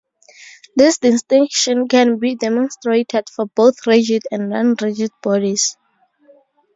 This 0.75 0.97
distinction 0.97 1.87
can 1.87 2.17
be 2.17 2.33
demonstrated 2.33 3.29
for 3.29 3.45
both 3.45 3.85
"rigid" 3.85 4.23
and 4.31 4.49
"non 4.49 4.75
rigid" 4.81 5.11
bodies. 5.21 5.77